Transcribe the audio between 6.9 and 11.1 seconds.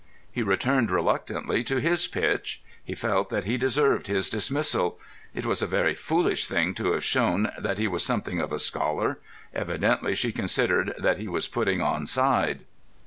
have shown that he was something of a scholar. Evidently she considered